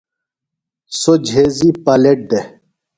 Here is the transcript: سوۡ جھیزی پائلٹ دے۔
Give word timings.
سوۡ 0.99 1.19
جھیزی 1.27 1.69
پائلٹ 1.85 2.19
دے۔ 2.29 2.41